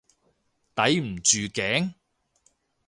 [0.73, 1.93] 抵唔住頸？